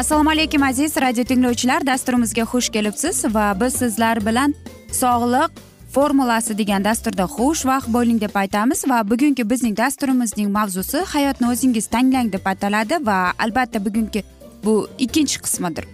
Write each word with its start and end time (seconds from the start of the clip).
assalomu 0.00 0.30
alaykum 0.30 0.62
aziz 0.62 0.96
radio 0.96 1.24
tinglovchilar. 1.24 1.84
Dasturimizga 1.86 2.44
xush 2.52 2.68
kelibsiz 2.72 3.24
va 3.34 3.46
biz 3.60 3.74
sizlar 3.82 4.20
bilan 4.26 4.54
sog'liq 5.00 5.58
formulasi 5.94 6.56
degan 6.58 6.84
dasturda 6.84 7.24
xushvaqt 7.36 7.88
bo'ling 7.96 8.20
deb 8.20 8.34
aytamiz 8.42 8.84
va 8.90 9.02
bugungi 9.10 9.44
bizning 9.50 9.76
dasturimizning 9.76 10.48
mavzusi 10.56 11.02
hayotni 11.14 11.50
o'zingiz 11.52 11.86
tanglang 11.94 12.32
deb 12.32 12.46
ataladi 12.52 12.96
va 13.08 13.18
albatta 13.44 13.84
bugungi 13.86 14.22
bu 14.64 14.74
ikkinchi 14.98 15.42
qismidir. 15.44 15.84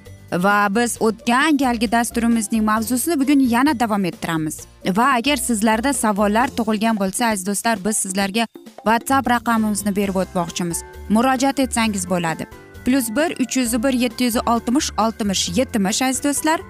Va 0.45 0.59
biz 0.77 0.97
o'tgan 1.09 1.59
galgi 1.63 1.89
dasturimizning 1.97 2.65
mavzusini 2.65 3.19
bugun 3.21 3.41
yana 3.55 3.75
davom 3.81 4.05
ettiramiz. 4.05 4.61
Va 4.99 5.07
agar 5.19 5.43
sizlarda 5.49 5.93
savollar 5.93 6.55
tug'ilgan 6.59 7.01
bo'lsa 7.03 7.33
aziz 7.33 7.47
do'stlar 7.47 7.83
biz 7.89 7.97
sizlarga 8.05 8.47
whatsapp 8.87 9.33
raqamimizni 9.35 9.97
berib 9.97 10.23
o'tmoqchimiz. 10.23 10.85
Murojaat 11.09 11.59
etsangiz 11.67 12.09
bo'ladi. 12.15 12.47
Plyus 12.87 13.11
bir 13.11 13.41
uch 13.43 13.57
yuz 13.57 13.83
bir 13.83 13.93
yetti 13.93 14.25
yuz 14.25 14.37
oltmish 14.37 14.91
oltmish 14.99 15.59
yetmish 15.59 16.03
aziz 16.03 16.25
do'stlar. 16.25 16.61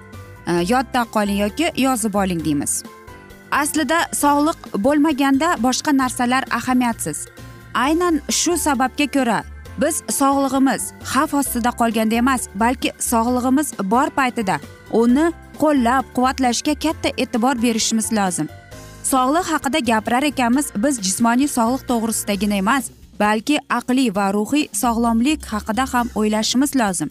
Э, 0.46 0.52
yodda 0.72 1.04
qoling 1.14 1.40
yoki 1.40 1.72
yozib 1.76 2.14
oling 2.14 2.44
deymiz. 2.44 2.82
Aslida 3.50 3.98
sog'liq 4.12 4.58
bo'lmaganda 4.84 5.48
boshqa 5.62 5.96
narsalar 5.96 6.44
ahamiyatsiz. 6.58 7.18
Aynan 7.74 8.20
shu 8.30 8.56
sababga 8.56 9.06
ko'ra 9.16 9.38
biz 9.82 10.02
sog'lig'imiz 10.20 10.82
xavf 11.12 11.34
ostida 11.34 11.70
qolganda 11.80 12.14
emas 12.14 12.42
balki 12.54 12.90
sog'lig'imiz 12.98 13.68
bor 13.92 14.08
paytida 14.18 14.56
uni 14.92 15.26
qo'llab 15.62 16.04
quvvatlashga 16.16 16.74
katta 16.84 17.08
e'tibor 17.22 17.62
berishimiz 17.62 18.12
lozim. 18.18 18.48
Sog'liq 19.12 19.46
haqida 19.52 19.78
gapirar 19.90 20.22
ekanmiz 20.22 20.66
biz 20.84 20.94
jismoniy 21.06 21.48
sog'liq 21.58 21.82
to'g'risidagina 21.90 22.56
emas 22.64 22.84
balki 23.20 23.56
aqliy 23.78 24.10
va 24.16 24.26
ruhiy 24.36 24.68
sog'lomlik 24.82 25.46
haqida 25.52 25.84
ham 25.92 26.10
o'ylashimiz 26.14 26.76
lozim. 26.80 27.10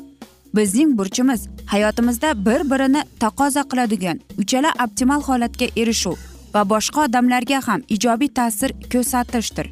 Bizning 0.56 0.98
burchimiz 0.98 1.42
hayotimizda 1.66 2.30
bir 2.46 2.62
birini 2.72 3.02
taqozo 3.20 3.64
qiladigan 3.72 4.22
uchala 4.42 4.72
optimal 4.86 5.22
holatga 5.28 5.68
erishuv 5.82 6.16
va 6.54 6.62
boshqa 6.74 7.06
odamlarga 7.08 7.60
ham 7.68 7.82
ijobiy 7.96 8.32
ta'sir 8.38 8.72
ko'rsatishdir. 8.92 9.68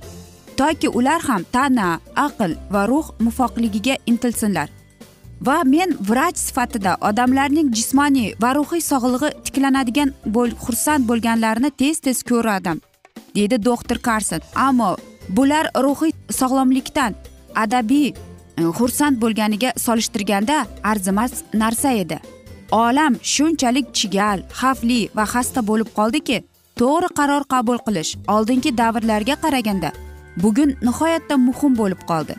Toki 0.58 0.90
ular 0.90 1.22
ham 1.28 1.44
tana 1.52 2.00
aql 2.28 2.52
va 2.74 2.88
ruh 2.92 3.08
mufoqligiga 3.26 3.96
intilsinlar. 4.06 4.70
Va 5.48 5.58
men 5.74 5.90
vrach 6.10 6.38
sifatida 6.48 6.98
odamlarning 7.10 7.72
jismoniy 7.78 8.36
va 8.42 8.54
ruhiy 8.58 8.84
sog'lig'i 8.92 9.30
tiklanadigan 9.46 10.14
bo'l 10.36 10.52
xursand 10.64 11.08
bo'lganlarini 11.10 11.72
tez 11.82 12.00
tez 12.06 12.24
ko'radim 12.30 12.78
deydi 13.36 13.58
doktor 13.66 13.98
karson. 13.98 14.42
Ammo 14.68 14.96
bular 15.30 15.66
ruhiy 15.86 16.14
sog'lomlikdan 16.40 17.16
adabiy 17.56 18.08
e, 18.10 18.14
xursand 18.78 19.22
bo'lganiga 19.22 19.74
solishtirganda 19.78 20.66
arzimas 20.84 21.34
narsa 21.54 21.92
edi. 21.92 22.20
Olam 22.72 23.14
shunchalik 23.34 23.94
chigal 23.94 24.40
xavfli 24.60 25.10
va 25.16 25.26
xasta 25.34 25.62
bo'lib 25.70 25.90
qoldiki 25.98 26.38
to'g'ri 26.80 27.10
qaror 27.18 27.44
qabul 27.54 27.78
qilish 27.88 28.12
oldingi 28.36 28.72
davrlarga 28.78 29.36
qaraganda 29.44 29.92
bugun 30.44 30.76
nihoyatda 30.88 31.38
muhim 31.48 31.78
bo'lib 31.82 32.02
qoldi. 32.10 32.36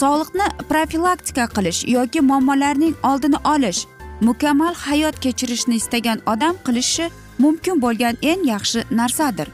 Sog'liqni 0.00 0.46
profilaktika 0.70 1.44
qilish 1.56 1.80
yoki 1.96 2.20
muammolarning 2.20 2.94
oldini 3.10 3.38
olish 3.54 3.86
mukammal 4.20 4.74
hayot 4.74 5.20
kechirishni 5.24 5.74
istagan 5.82 6.18
odam 6.32 6.56
qilishi 6.66 7.10
mumkin 7.38 7.80
bo'lgan 7.84 8.16
eng 8.22 8.42
yaxshi 8.52 8.84
narsadir. 8.90 9.48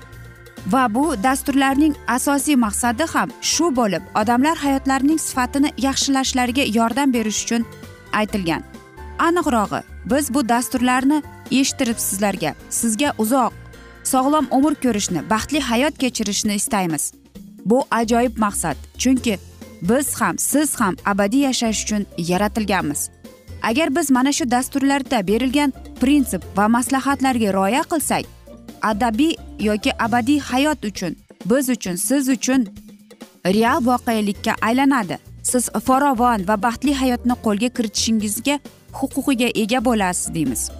Va 0.67 0.95
bu 0.95 1.23
dasturlarning 1.23 1.95
asosiy 2.09 2.57
maqsadi 2.57 3.07
ham 3.15 3.31
shu 3.41 3.71
bo'lib 3.77 4.03
odamlar 4.21 4.57
hayotlarining 4.57 5.21
sifatini 5.21 5.71
yaxshilashlariga 5.79 6.65
yordam 6.79 7.13
berish 7.13 7.45
uchun 7.45 7.67
aytilgan. 8.13 8.63
Aniqrog'i 9.19 9.83
biz 10.11 10.35
bu 10.35 10.49
dasturlarni 10.49 11.23
eshittirib 11.51 11.99
sizlarga 11.99 12.55
sizga 12.71 13.13
uzoq 13.19 13.53
sog'lom 14.05 14.47
umr 14.51 14.75
ko'rishni 14.85 15.31
baxtli 15.31 15.61
hayot 15.61 15.99
kechirishni 15.99 16.55
istaymiz. 16.55 17.13
Bu 17.65 17.85
ajoyib 17.91 18.39
maqsad 18.39 18.77
chunki 18.99 19.39
biz 19.83 20.21
ham 20.21 20.39
siz 20.39 20.81
ham 20.81 20.97
abadiy 21.05 21.41
yashash 21.41 21.83
uchun 21.85 22.07
yaratilganmiz. 22.19 23.11
Agar 23.63 23.97
biz 23.97 24.11
mana 24.11 24.33
shu 24.33 24.51
dasturlarda 24.51 25.27
berilgan 25.27 25.73
prinsip 26.01 26.43
va 26.57 26.69
maslahatlarga 26.69 27.53
rioya 27.53 27.83
qilsak 27.83 28.25
adabiy 28.83 29.35
yoki 29.61 29.91
abadiy 30.05 30.41
hayot 30.41 30.85
uchun 30.85 31.17
biz 31.45 31.69
uchun 31.69 31.97
siz 31.97 32.29
uchun 32.29 32.67
real 33.45 33.81
voqelikka 33.87 34.53
aylanadi. 34.63 35.19
Siz 35.43 35.69
farovon 35.87 36.49
va 36.49 36.63
baxtli 36.63 36.95
hayotni 36.95 37.35
qo'lga 37.45 37.69
kiritishingizga 37.77 38.59
huquqiga 38.99 39.49
ega 39.63 39.85
bo'lasiz 39.85 40.35
deymiz. 40.35 40.71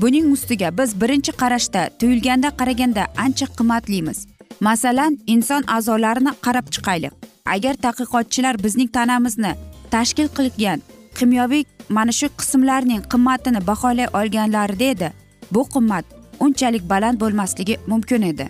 Buning 0.00 0.32
ustiga 0.32 0.78
biz 0.78 1.00
birinchi 1.00 1.32
qarashda 1.42 1.82
tuyulganda 1.98 2.48
qaraganda 2.60 3.02
ancha 3.24 3.46
qimmatlimiz. 3.58 4.18
Masalan 4.60 5.18
inson 5.26 5.62
a'zolarini 5.76 6.32
qarab 6.44 6.66
chiqaylik. 6.74 7.12
Agar 7.54 7.74
tadqiqotchilar 7.84 8.54
bizning 8.64 8.90
tanamizni 8.96 9.52
tashkil 9.90 10.28
qilgan 10.36 10.82
kimyoviy 11.18 11.64
mana 11.88 12.12
shu 12.18 12.26
qismlarning 12.40 13.02
qimmatini 13.12 13.60
baholay 13.66 14.08
olganlarida 14.20 14.84
edi 14.94 15.08
bu 15.54 15.62
qimmat 15.74 16.04
unchalik 16.44 16.84
baland 16.90 17.20
bo'lmasligi 17.20 17.76
mumkin 17.86 18.22
edi. 18.22 18.46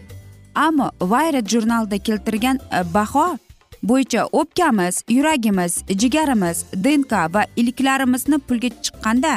Ammo 0.55 0.91
wired 1.01 1.47
jurnalida 1.53 1.99
keltirgan 1.99 2.59
e, 2.79 2.95
baho 2.95 3.27
bo'yicha 3.83 4.27
o'pkamiz 4.41 5.03
yuragimiz 5.09 5.73
jigarimiz 6.01 6.65
dnk 6.85 7.13
va 7.35 7.43
iliklarimizni 7.57 8.39
pulga 8.39 8.69
chiqqanda 8.85 9.33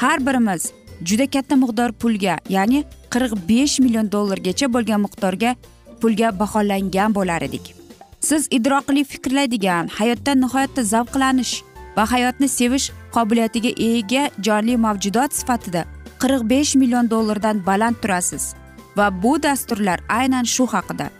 har 0.00 0.26
birimiz 0.26 0.72
juda 1.08 1.26
katta 1.26 1.54
miqdor 1.62 1.92
pulga 1.92 2.34
ya'ni 2.48 2.84
qirq 3.14 3.32
besh 3.48 3.78
million 3.84 4.12
dollargacha 4.12 4.66
bo'lgan 4.74 5.00
miqdorga 5.06 5.56
pulga 6.00 6.28
baholangan 6.40 7.14
bo'lar 7.14 7.42
edik. 7.48 7.74
Siz 8.20 8.48
idroqli 8.50 9.04
fikrlaydigan 9.04 9.88
hayotdan 9.98 10.40
nihoyatda 10.44 10.82
zavqlanish 10.92 11.54
va 11.96 12.04
hayotni 12.12 12.48
sevish 12.48 12.86
qobiliyatiga 13.14 13.70
ega 13.90 14.22
jonli 14.46 14.76
mavjudot 14.86 15.30
sifatida 15.40 15.84
qirq 16.24 16.42
besh 16.48 16.74
million 16.80 17.10
dollardan 17.10 17.66
baland 17.66 17.96
turasiz. 18.02 18.54
Va 18.96 19.10
bu 19.22 19.42
dasturlar 19.42 20.00
aynan 20.08 20.44
shu 20.44 20.66
haqida. 20.66 21.10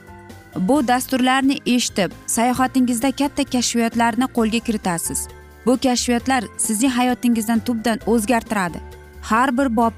Bu 0.69 0.89
dasturlarni 0.89 1.59
eshitib 1.67 2.11
sayohatingizda 2.27 3.11
katta 3.21 3.45
kashfiyotlarni 3.45 4.27
qo'lga 4.37 4.61
kiritasiz. 4.67 5.29
Bu 5.67 5.77
kashfiyotlar 5.85 6.45
sizning 6.56 6.93
hayotingizdan 6.99 7.61
tubdan 7.67 7.99
o'zgartiradi. 8.06 8.79
Har 9.23 9.59
bir 9.59 9.77
bob 9.77 9.93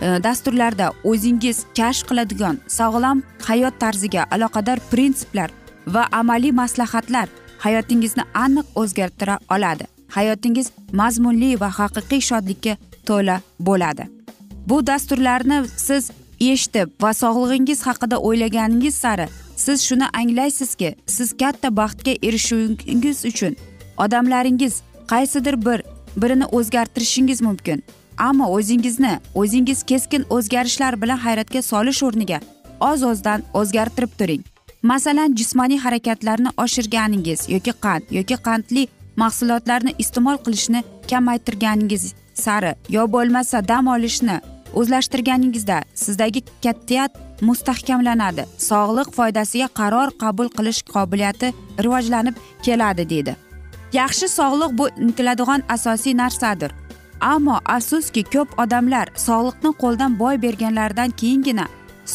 e, 0.00 0.06
dasturlarda 0.26 0.92
o'zingiz 1.04 1.64
kashf 1.78 2.08
qiladigan 2.08 2.56
sog'lom 2.78 3.22
hayot 3.48 3.74
tarziga 3.82 4.26
aloqador 4.30 4.78
prinsiplar 4.90 5.50
va 5.86 6.08
amaliy 6.12 6.52
maslahatlar 6.62 7.28
hayotingizni 7.58 8.22
aniq 8.34 8.66
o'zgartira 8.74 9.38
oladi. 9.50 9.84
Hayotingiz 10.08 10.70
mazmunli 10.92 11.60
va 11.60 11.68
haqiqiy 11.78 12.20
shodlikka 12.20 12.76
to'la 13.08 13.40
bo'ladi. 13.60 14.23
Bu 14.68 14.86
dasturlarni 14.86 15.64
siz 15.76 16.10
eshitib 16.40 16.88
va 17.02 17.12
sog'lig'ingiz 17.14 17.86
haqida 17.86 18.16
o'ylaganingiz 18.18 18.94
sari 18.94 19.26
siz 19.56 19.82
shuni 19.88 20.06
anglaysizki 20.20 20.94
siz 21.06 21.32
katta 21.40 21.76
baxtga 21.76 22.12
erishishingiz 22.22 23.24
uchun 23.24 23.56
odamlaringiz 23.96 24.74
qaysidir 25.12 25.66
bir 25.66 25.82
birini 26.16 26.44
o'zgartirishingiz 26.44 27.42
mumkin. 27.42 27.82
Ammo 28.18 28.46
o'zingizni 28.56 29.20
o'zingiz 29.34 29.82
keskin 29.82 30.24
o'zgarishlar 30.30 31.02
bilan 31.02 31.16
hayratga 31.16 31.62
solish 31.62 32.02
o'rniga 32.02 32.40
oz 32.80 33.02
ozdan 33.02 33.42
o'zgartirib 33.54 34.12
turing. 34.18 34.42
Masalan 34.82 35.34
jismoniy 35.34 35.78
harakatlarni 35.78 36.50
oshirganingiz 36.56 37.48
yoki 37.48 37.72
qand 37.84 38.02
yoki 38.10 38.36
qandli 38.46 38.88
mahsulotlarni 39.16 39.94
iste'mol 39.98 40.38
qilishni 40.44 40.84
kamaytirganingiz 41.10 42.14
sari 42.34 42.74
yo 42.88 43.12
bo'lmasa 43.12 43.68
dam 43.68 43.86
olishni 43.86 44.40
o'zlashtirganingizda 44.80 45.78
sizdagi 45.94 46.44
kattiyat 46.64 47.12
mustahkamlanadi. 47.48 48.44
Sog'liq 48.70 49.08
foydasiga 49.16 49.68
qaror 49.80 50.08
qabul 50.22 50.48
qilish 50.56 50.82
qobiliyati 50.94 51.54
rivojlanib 51.84 52.36
keladi 52.62 53.08
deydi 53.14 53.34
yaxshi 53.94 54.28
sog'liq 54.28 54.72
bu 54.78 54.88
intiladigan 55.06 55.62
asosiy 55.68 56.16
narsadir. 56.16 56.72
Ammo 57.20 57.56
afsuski 57.76 58.22
ko'p 58.34 58.58
odamlar 58.62 59.06
sog'liqni 59.26 59.70
qo'ldan 59.82 60.18
boy 60.22 60.40
berganlaridan 60.44 61.10
keyingina 61.20 61.66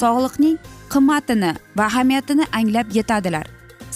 sog'liqning 0.02 0.58
qimmatini 0.94 1.52
va 1.78 1.84
ahamiyatini 1.90 2.46
anglab 2.60 2.88
yetadilar. 2.98 3.46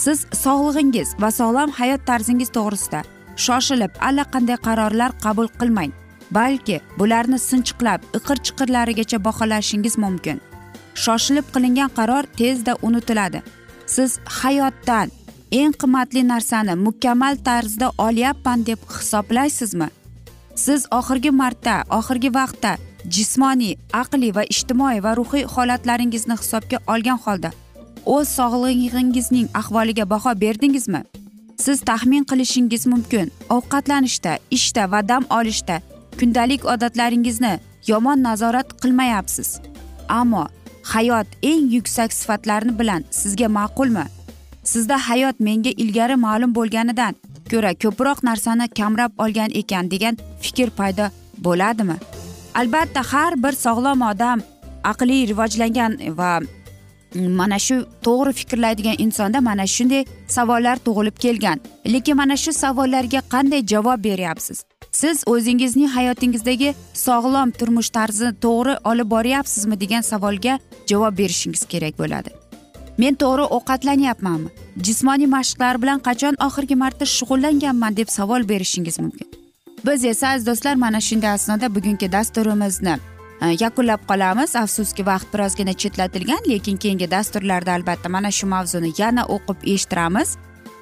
Siz 0.04 0.18
sog'lig'ingiz 0.44 1.08
va 1.22 1.30
sog'lom 1.40 1.70
hayot 1.78 2.06
tarzingiz 2.08 2.50
to'g'risida 2.56 3.00
shoshilib 3.44 3.92
allaqanday 4.08 4.58
qarorlar 4.66 5.10
qabul 5.24 5.48
qilmang. 5.60 5.92
Balki 6.34 6.80
bularni 6.98 7.38
sinchiqlab 7.38 8.00
iqir 8.18 8.36
chiqirlarigacha 8.46 9.24
baholashingiz 9.24 9.98
mumkin. 10.04 10.40
Shoshilib 10.94 11.46
qilingan 11.54 11.90
qaror 11.98 12.24
tezda 12.38 12.76
unutiladi. 12.82 13.42
Siz 13.86 14.18
hayotdan 14.38 15.10
eng 15.52 15.72
qimmatli 15.80 16.22
narsani 16.28 16.74
mukammal 16.86 17.36
tarzda 17.44 17.90
olyapman 17.98 18.66
deb 18.66 18.78
hisoblaysizmi? 18.96 19.88
Siz 20.54 20.86
oxirgi 20.98 21.30
marta 21.30 21.74
oxirgi 21.98 22.30
vaqtda 22.34 22.76
jismoniy 23.14 23.74
aqliy 24.02 24.32
va 24.36 24.42
ijtimoiy 24.54 25.02
va 25.04 25.16
ruhiy 25.18 25.44
holatlaringizni 25.54 26.36
hisobga 26.42 26.78
olgan 26.92 27.18
holda 27.24 27.50
o'z 28.14 28.28
sog'lig'ingizning 28.38 29.48
ahvoliga 29.60 30.04
baho 30.10 30.32
berdingizmi? 30.40 31.02
Siz 31.64 31.80
taxmin 31.80 32.24
qilishingiz 32.30 32.86
mumkin. 32.86 33.30
Ovqatlanishda 33.56 34.38
ishda 34.50 34.90
va 34.92 35.08
dam 35.08 35.24
olishda 35.38 35.80
kundalik 36.20 36.64
odatlaringizni 36.64 37.54
yomon 37.86 38.22
nazorat 38.22 38.68
qilmayapsiz. 38.82 39.60
Ammo 40.08 40.46
hayot 40.92 41.26
eng 41.42 41.70
yuksak 41.76 42.12
sifatlarni 42.12 42.78
bilan 42.78 43.04
sizga 43.10 43.48
ma'qulmi? 43.48 44.06
Sizda 44.64 44.96
hayot 45.08 45.40
menga 45.40 45.72
ilgari 45.82 46.16
ma'lum 46.16 46.54
bo'lganidan 46.58 47.14
ko'ra 47.50 47.72
ko'proq 47.82 48.18
narsani 48.28 48.68
kamrab 48.78 49.12
olgan 49.24 49.50
ekan 49.60 49.90
degan 49.90 50.18
fikr 50.42 50.70
paydo 50.78 51.06
bo'ladimi? 51.44 51.96
Albatta 52.60 53.02
har 53.12 53.32
bir 53.44 53.54
sog'lom 53.64 54.02
odam 54.10 54.42
aqliy 54.90 55.26
rivojlangan 55.30 55.92
va 56.18 56.32
mana 57.14 57.58
shu 57.58 57.86
to'g'ri 58.02 58.32
fikrlaydigan 58.32 58.94
insonda 58.98 59.40
mana 59.40 59.66
shunday 59.66 60.04
savollar 60.28 60.76
tug'ilib 60.76 61.16
kelgan. 61.24 61.60
Lekin 61.86 62.16
mana 62.16 62.36
shu 62.36 62.52
savollarga 62.52 63.20
qanday 63.34 63.66
javob 63.66 64.04
beryapsiz? 64.04 64.64
Siz 64.92 65.22
o'zingizning 65.26 65.88
hayotingizdagi 65.88 66.74
sog'lom 66.94 67.50
turmush 67.50 67.90
tarzi 67.90 68.28
to'g'ri 68.44 68.74
olib 68.84 69.10
boryapsizmi 69.10 69.80
degan 69.80 70.00
savolga 70.00 70.58
javob 70.86 71.18
berishingiz 71.18 71.62
kerak 71.72 71.98
bo'ladi. 71.98 72.30
Men 72.98 73.14
to'g'ri 73.14 73.44
ovqatlanyapmanmi? 73.56 74.48
Jismoniy 74.86 75.26
mashqlar 75.26 75.82
bilan 75.82 75.98
qachon 76.08 76.34
oxirgi 76.46 76.74
marta 76.74 77.04
shug'ullanganman 77.16 77.96
deb 77.96 78.08
savol 78.08 78.48
berishingiz 78.48 78.98
mumkin. 78.98 79.28
Biz 79.86 80.04
esa 80.04 80.28
aziz 80.28 80.46
do'stlar 80.46 80.74
mana 80.74 81.00
shunday 81.00 81.30
asnoda 81.30 81.74
bugungi 81.74 82.12
dasturimizni 82.12 82.94
yakunlab 83.60 84.06
qolamiz. 84.08 84.56
Afsuski 84.56 85.06
vaqt 85.06 85.34
birozgina 85.34 85.72
chetlatilgan 85.72 86.48
lekin 86.48 86.76
keyingi 86.76 87.10
dasturlarda 87.10 87.74
albatta 87.74 88.08
mana 88.08 88.30
shu 88.30 88.46
mavzuni 88.46 88.92
yana 88.98 89.26
o'qib 89.36 89.68
eshittiramiz. 89.74 90.36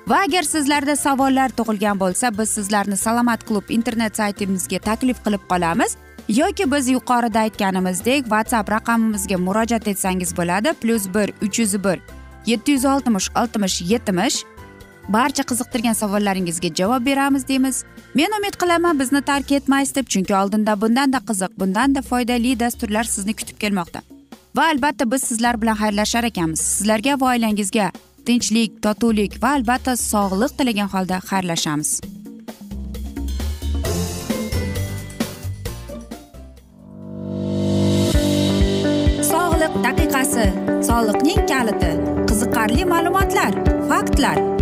Va 0.09 0.23
agar 0.27 0.43
sizlarda 0.43 0.97
savollar 0.97 1.51
tug'ilgan 1.59 1.99
bo'lsa 1.99 2.33
biz 2.39 2.49
sizlarni 2.57 2.97
salomat 2.97 3.45
klub 3.49 3.71
internet 3.71 4.17
saytimizga 4.17 4.79
taklif 4.79 5.25
qilib 5.25 5.45
qolamiz. 5.51 5.97
Yoki 6.29 6.71
biz 6.73 6.89
yuqorida 6.89 7.39
aytganimizdek 7.47 8.23
whatsapp 8.33 8.71
raqamimizga 8.71 9.39
murojaat 9.39 9.89
etsangiz 9.89 10.37
bo'ladi. 10.37 10.75
Plyus 10.83 11.07
bir 11.15 11.33
uch 11.43 11.59
yuz 11.59 11.85
bir 11.85 11.99
yetti 12.47 12.73
yuz 12.73 12.85
oltmish 12.85 13.29
oltmish 13.37 13.83
yetmish 13.83 14.45
barcha 15.09 15.43
qiziqtirgan 15.43 15.93
savollaringizga 15.93 16.75
javob 16.75 17.07
beramiz 17.07 17.49
deymiz. 17.49 17.85
Men 18.15 18.31
umid 18.39 18.57
qilaman 18.63 18.99
bizni 19.01 19.23
tark 19.23 19.53
etmaysiz 19.53 19.95
deb 19.95 20.07
chunki 20.07 20.35
oldinda 20.37 20.81
bundanda 20.81 21.19
qiziq 21.29 21.59
bundanda 21.59 22.03
foydali 22.03 22.61
dasturlar 22.61 23.05
sizni 23.05 23.35
kutib 23.35 23.59
kelmoqda. 23.59 24.03
Va 24.57 24.65
albatta 24.73 25.11
biz 25.13 25.23
sizlar 25.23 25.63
bilan 25.63 25.77
xayrlashar 25.77 26.25
ekanmiz. 26.25 26.61
Sizlarga 26.61 27.21
va 27.21 27.31
oilangizga 27.35 27.91
tinchlik 28.27 28.83
totuvlik 28.83 29.43
va 29.43 29.55
albatta 29.59 29.97
sog'lik 29.97 30.59
tilagan 30.59 30.89
holda 30.95 31.21
xayrlashamiz. 31.31 31.91
Sog'liq 39.33 39.75
daqiqasi 39.87 40.47
soliqning 40.89 41.47
kaliti 41.53 41.93
qiziqarli 42.29 42.85
ma'lumotlar 42.95 43.53
faktlar. 43.89 44.62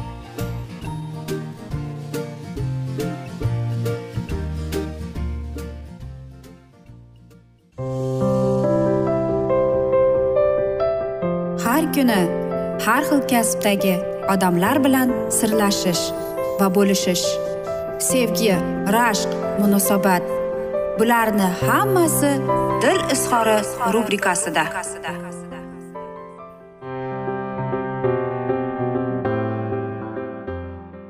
Kuni 12.01 12.21
har 12.85 13.03
xil 13.09 13.21
kasbdagi 13.31 13.95
odamlar 14.33 14.77
bilan 14.85 15.09
sirlashish 15.37 16.03
va 16.59 16.67
bo'lishish 16.77 17.25
sevgi 18.09 18.55
rashq 18.95 19.31
munosabat 19.61 20.23
bularni 20.99 21.49
hammasi 21.61 22.31
dil 22.83 23.01
izhori 23.15 23.57
rubrikasida. 23.93 24.63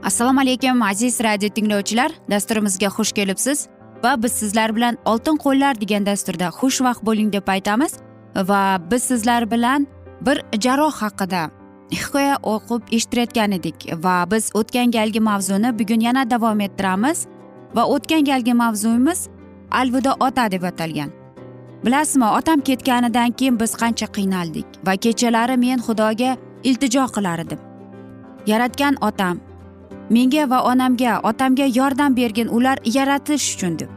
Assalomu 0.10 0.42
alaykum 0.42 0.82
aziz 0.82 1.24
radio 1.24 1.50
tinglovchilar. 1.50 2.12
Dasturimizga 2.30 2.90
xush 2.98 3.12
kelibsiz 3.12 3.68
va 4.04 4.24
biz 4.24 4.32
sizlar 4.42 4.76
bilan 4.76 4.98
oltin 5.06 5.38
qo'llar 5.46 5.82
degan 5.82 6.06
dasturda 6.06 6.48
xushvaqt 6.60 7.02
bo'ling 7.08 7.34
deb 7.34 7.48
aytamiz 7.56 7.94
va 8.36 8.64
biz 8.92 9.04
sizlar 9.04 9.52
bilan 9.52 9.88
bir 10.26 10.42
jarroh 10.64 10.94
haqida 11.02 11.50
hikoya 11.92 12.36
o'qib 12.54 12.82
eshittirayotgan 12.98 13.52
edik 13.60 13.88
va 14.04 14.16
biz 14.32 14.52
o'tgan 14.60 14.92
galgi 14.98 15.20
mavzuni 15.30 15.80
bugun 15.80 16.02
yana 16.08 16.30
davom 16.32 16.62
ettiramiz 16.68 17.26
va 17.76 17.84
o'tgan 17.96 18.24
galgi 18.30 18.54
mavzuyimiz 18.54 19.28
alvido 19.72 20.14
ota 20.20 20.52
deb 20.52 20.64
atalgan. 20.64 21.12
Bilasizmi 21.86 22.26
otam 22.26 22.60
ketganidan 22.60 23.32
keyin 23.32 23.60
biz 23.60 23.72
qancha 23.82 24.08
qiynaldik 24.18 24.66
va 24.86 24.96
kechalari 24.96 25.58
men 25.58 25.80
xudoga 25.88 26.38
iltijo 26.64 27.06
qilar 27.16 27.40
edim 27.46 27.60
yaratgan 28.48 28.96
otam 29.02 29.40
menga 30.10 30.50
va 30.50 30.60
onamga 30.72 31.20
otamga 31.24 31.66
yordam 31.80 32.16
bergin 32.16 32.48
ular 32.48 32.78
yaratish 32.86 33.56
uchun 33.56 33.80
deb. 33.80 33.90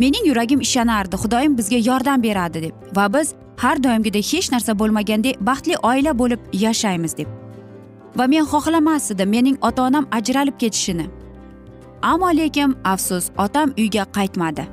Mening 0.00 0.26
yuragim 0.26 0.60
ishonardi 0.60 1.16
xudoyim 1.16 1.58
bizga 1.58 1.78
yordam 1.90 2.22
beradi 2.22 2.62
deb 2.62 2.96
va 2.96 3.12
biz 3.14 3.34
har 3.56 3.82
doimgidek 3.84 4.32
hech 4.32 4.52
narsa 4.52 4.78
bo'lmagandek 4.78 5.40
baxtli 5.40 5.76
oila 5.82 6.18
bo'lib 6.18 6.40
yashaymiz 6.52 7.16
deb. 7.16 7.28
Va 8.16 8.26
men 8.26 8.44
xohlamas 8.52 9.10
edim 9.10 9.28
mening 9.28 9.58
ota 9.62 9.82
onam 9.82 10.06
ajralib 10.10 10.56
ketishini. 10.58 11.06
Ammo 12.02 12.30
lekin 12.36 12.76
afsus 12.84 13.30
otam 13.38 13.68
uyga 13.78 14.04
qaytmadi. 14.16 14.64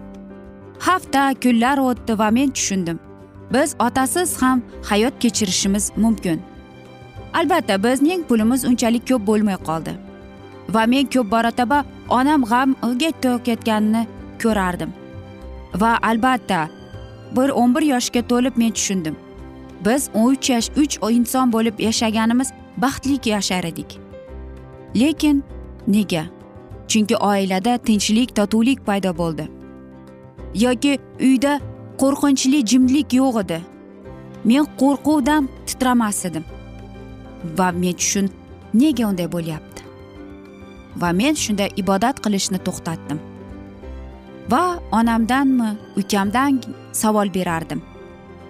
Hafta 0.79 1.33
kunlar 1.43 1.77
o'tdi 1.77 2.19
va 2.19 2.29
men 2.31 2.49
tushundim. 2.51 2.99
Biz 3.53 3.75
otasiz 3.79 4.41
ham 4.41 4.61
hayot 4.89 5.13
kechirishimiz 5.19 5.91
mumkin. 5.97 6.41
Albatta 7.33 7.83
bizning 7.83 8.23
pulimiz 8.29 8.65
unchalik 8.65 9.03
ko'p 9.09 9.27
bo'lmay 9.27 9.57
qoldi. 9.67 9.93
Va 10.73 10.83
men 10.87 11.05
ko'p 11.13 11.31
marotaba 11.31 11.83
onam 12.09 12.41
g'amga 12.51 13.11
to'kayotganini 13.23 14.03
ko'rardim. 14.41 14.91
Va 15.81 15.91
albatta 16.09 16.59
bir 17.35 17.49
o'n 17.49 17.75
bir 17.75 17.81
yoshga 17.81 18.21
to'lib 18.27 18.57
men 18.57 18.71
tushundim. 18.71 19.15
Biz 19.85 20.09
uch 20.13 20.49
yosh 20.49 20.69
uch 20.77 20.97
inson 21.11 21.51
bo'lib 21.51 21.79
yashaganimiz 21.79 22.51
baxtli 22.77 23.29
yashar 23.29 23.63
edik. 23.63 23.99
Lekin 24.95 25.43
nega? 25.87 26.25
Chunki 26.87 27.15
oilada 27.17 27.77
tinchlik 27.77 28.35
totuvlik 28.35 28.85
paydo 28.85 29.17
bo'ldi. 29.17 29.47
Yoki 30.55 30.99
uyda 31.21 31.59
qo'rqinchli 32.01 32.65
jimlik 32.65 33.13
yo'q 33.13 33.41
edi. 33.43 33.59
Men 34.43 34.65
qo'rquvdan 34.81 35.49
titramas 35.67 36.25
edim. 36.25 36.43
Va 37.57 37.71
men 37.71 37.93
tushun 37.93 38.29
nega 38.73 39.07
unday 39.09 39.31
bo'lyapti? 39.35 39.81
Va 41.01 41.09
men 41.13 41.35
shunda 41.43 41.65
ibodat 41.81 42.17
qilishni 42.25 42.59
to'xtatdim. 42.67 43.28
Va 44.51 44.79
onamdanmi 44.91 45.77
ukamdan 45.97 46.61
savol 46.91 47.33
berardim. 47.33 47.81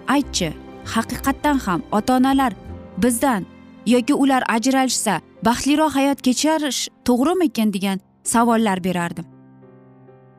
Aytchi 0.08 0.52
haqiqatdan 0.94 1.58
ham 1.66 1.82
ota 1.92 2.16
onalar 2.16 2.52
bizdan 3.02 3.46
yoki 3.86 4.14
ular 4.14 4.42
ajralishsa 4.56 5.20
baxtliroq 5.44 5.92
hayot 5.98 6.22
kechirish 6.26 6.80
to'g'rimikin 7.04 7.72
degan 7.72 7.98
savollar 8.24 8.84
berardim. 8.84 9.26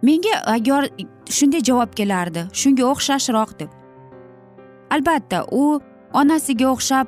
Menga 0.01 0.35
agar 0.55 0.83
shunday 1.37 1.61
javob 1.69 1.91
kelardi 1.99 2.41
shunga 2.61 2.83
o'xshashroq 2.91 3.51
deb. 3.59 3.69
Albatta 4.93 5.45
u 5.51 5.79
onasiga 6.13 6.67
o'xshab 6.73 7.07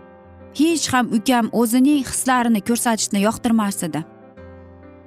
hech 0.59 0.85
ham 0.93 1.05
ukam 1.17 1.45
o'zining 1.61 2.03
hislarini 2.09 2.61
ko'rsatishni 2.69 3.19
yoqtirmas 3.27 3.83
edi 3.87 4.01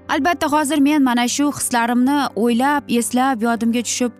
albatta 0.08 0.52
hozir 0.52 0.78
men 0.78 1.02
mana 1.02 1.28
shu 1.28 1.52
hislarimni 1.52 2.18
o'ylab 2.36 2.90
eslab 2.98 3.42
yodimga 3.42 3.82
tushib 3.82 4.12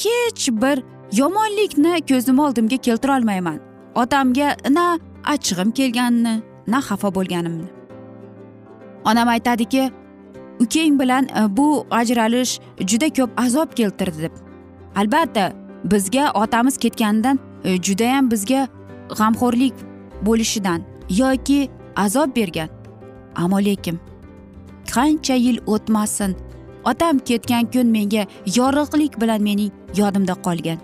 hech 0.00 0.48
bir 0.62 0.82
yomonlikni 1.12 1.94
ko'zim 2.10 2.38
oldimga 2.38 2.76
keltirolmayman. 2.76 3.58
Otamga 3.94 4.56
na 4.70 4.98
achchig'im 5.24 5.70
kelganini 5.70 6.42
na 6.66 6.78
xafa 6.80 7.14
bo'lganimni. 7.14 7.68
Onam 9.04 9.28
aytadiki 9.28 9.90
ukang 10.60 11.00
bilan 11.00 11.24
e, 11.24 11.56
bu 11.56 11.86
ajralish 11.90 12.60
juda 12.80 13.08
ko'p 13.08 13.30
azob 13.36 13.74
keltirdi 13.74 14.22
deb. 14.22 14.32
Albatta 14.96 15.52
bizga 15.84 16.30
otamiz 16.34 16.78
ketganidan 16.78 17.38
e, 17.64 17.82
judayam 17.82 18.30
bizga 18.30 18.68
g'amxo'rlik 19.18 19.74
bo'lishidan 20.22 20.80
yoki 21.10 21.70
azob 21.96 22.36
bergan. 22.36 22.68
Ammo 23.36 23.58
lekin 23.58 24.11
qancha 24.94 25.34
yil 25.34 25.58
o'tmasin. 25.66 26.36
Otam 26.84 27.18
ketgan 27.18 27.70
kun 27.72 27.86
menga 27.96 28.26
yorug'lik 28.56 29.20
bilan 29.20 29.42
mening 29.42 29.72
yodimda 29.96 30.34
qolgan. 30.46 30.78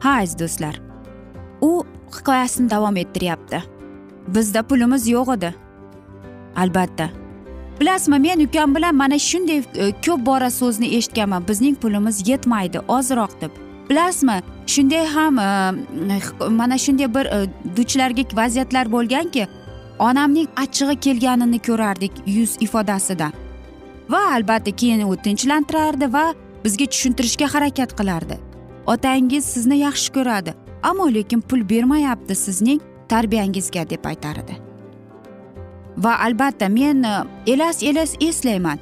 Ha 0.00 0.10
aziz 0.22 0.38
do'stlar 0.38 0.92
u 1.62 1.86
hikoyasini 2.18 2.70
davom 2.70 2.96
ettiryapti. 2.96 3.62
Bizda 4.28 4.62
pulimiz 4.62 5.08
yo'q 5.08 5.34
edi. 5.36 5.54
Albatta. 6.56 7.08
Bilasizmi 7.80 8.18
men 8.18 8.46
ukam 8.46 8.74
bilan 8.74 8.94
mana 8.94 9.18
shunday 9.18 9.58
e, 9.58 9.92
ko'p 10.06 10.26
bora 10.26 10.50
so'zni 10.50 10.86
eshitganman. 10.96 11.48
Bizning 11.48 11.76
pulimiz 11.76 12.28
yetmaydi 12.28 12.78
ozroq 12.88 13.40
deb. 13.40 13.50
Bilasizmi 13.90 14.42
shunday 14.66 15.06
ham 15.06 15.38
e, 15.38 15.48
mana 16.50 16.78
shunday 16.78 17.14
bir 17.14 17.26
e, 17.26 17.46
duchlarga 17.76 18.22
vaziyatlar 18.36 18.92
bo'lganki 18.92 19.46
onamning 19.98 20.48
achchig'i 20.56 20.96
kelganini 21.00 21.58
ko'rardik 21.58 22.12
yuz 22.26 22.56
ifodasida 22.60 23.32
va 24.08 24.22
albatta 24.36 24.70
keyin 24.70 25.02
u 25.08 25.16
tinchlantirardi 25.16 26.12
va 26.12 26.24
bizga 26.64 26.86
tushuntirishga 26.86 27.54
harakat 27.54 27.96
qilardi. 27.98 28.36
Otangiz 28.86 29.44
sizni 29.44 29.78
yaxshi 29.78 30.12
ko'radi 30.12 30.54
ammo 30.82 31.06
lekin 31.14 31.40
pul 31.40 31.68
bermayapti 31.68 32.34
sizning 32.34 32.80
tarbiyangizga 33.08 33.90
deb 33.90 34.04
aytar 34.04 34.36
edi 34.44 34.56
va 35.96 36.16
albatta 36.26 36.68
men 36.68 37.04
e, 37.04 37.24
elas 37.46 37.82
elas 37.82 38.16
eslayman. 38.20 38.78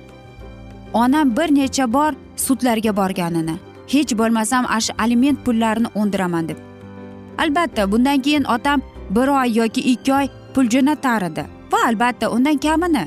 Onam 0.93 1.37
bir 1.37 1.55
necha 1.55 1.93
bor 1.93 2.12
sudlarga 2.37 2.97
borganini 2.97 3.57
hech 3.93 4.14
bo'lmasam 4.19 4.67
ash 4.69 4.90
aliment 4.99 5.45
pullarini 5.45 5.88
undiraman 5.95 6.49
deb. 6.49 6.57
Albatta 7.38 7.93
bundan 7.93 8.23
keyin 8.23 8.45
otam 8.45 8.83
bir 9.11 9.29
oy 9.29 9.59
yoki 9.59 9.81
ikki 9.81 10.14
oy 10.14 10.29
pul 10.54 10.69
jo'natar 10.75 11.23
edi 11.30 11.45
va 11.73 11.78
albatta 11.88 12.30
undan 12.37 12.59
kamini. 12.59 13.04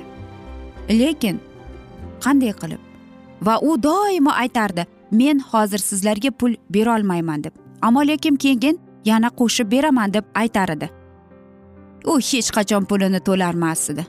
Lekin 0.90 1.40
qanday 2.24 2.54
qilib? 2.62 2.82
Va 3.46 3.60
u 3.62 3.78
doimo 3.84 4.32
aytardi 4.44 4.86
men 5.12 5.40
hozir 5.52 5.82
sizlarga 5.90 6.32
pul 6.32 6.56
berolmayman 6.74 7.44
deb. 7.44 7.54
Ammo 7.82 8.02
lekin 8.08 8.36
keyin 8.36 8.80
yana 9.06 9.30
qo'shib 9.40 9.72
beraman 9.72 10.14
deb 10.14 10.26
aytar 10.36 10.70
edi 10.70 10.90
u 12.06 12.18
hech 12.20 12.50
qachon 12.56 12.86
pulini 12.90 13.20
to'larmas 13.28 13.90
edi. 13.92 14.06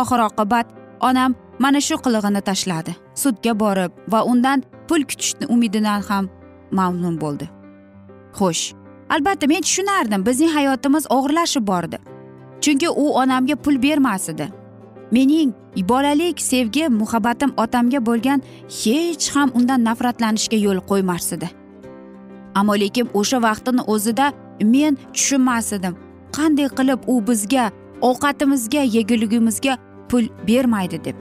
Oxir 0.00 0.20
oqibat 0.28 0.66
onam 1.08 1.34
mana 1.58 1.80
shu 1.80 1.96
qilig'ini 2.04 2.42
tashladi. 2.48 2.92
Sudga 3.22 3.52
borib 3.62 3.92
va 4.12 4.22
undan 4.32 4.64
pul 4.88 5.02
kutishni 5.10 5.46
umididan 5.54 6.02
ham 6.08 6.28
mamnun 6.78 7.16
bo'ldi. 7.22 7.46
Xo'sh 8.38 8.64
albatta 9.14 9.46
men 9.52 9.62
tushunardim. 9.66 10.26
Bizning 10.28 10.52
hayotimiz 10.58 11.04
og'irlashib 11.16 11.66
bordi. 11.72 11.98
Chunki 12.66 12.88
u 12.88 13.10
onamga 13.14 13.56
pul 13.56 13.82
bermas 13.82 14.28
edi. 14.28 14.48
Mening 15.10 15.52
bolalik 15.88 16.40
sevgi 16.40 16.88
muhabbatim 16.88 17.52
otamga 17.56 18.00
bo'lgan 18.06 18.42
hech 18.78 19.28
ham 19.34 19.52
undan 19.54 19.84
nafratlanishga 19.84 20.58
yo'l 20.66 20.80
qo'ymas 20.90 21.32
edi. 21.36 21.48
Ammo 22.58 22.74
lekin 22.82 23.06
o'sha 23.14 23.38
vaqtini 23.46 23.82
o'zida 23.92 24.32
men 24.74 24.98
tushunmas 25.14 25.72
edim. 25.78 25.94
Qanday 26.36 26.68
qilib 26.78 27.00
u 27.12 27.14
bizga 27.28 27.70
ovqatimizga 28.08 28.82
yeguligimizga 28.96 29.78
pul 30.08 30.24
bermaydi 30.48 31.04
deb. 31.04 31.16